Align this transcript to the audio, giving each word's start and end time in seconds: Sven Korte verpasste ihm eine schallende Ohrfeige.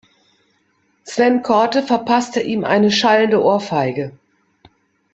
Sven 1.03 1.43
Korte 1.43 1.83
verpasste 1.83 2.41
ihm 2.41 2.63
eine 2.63 2.89
schallende 2.89 3.39
Ohrfeige. 3.43 4.17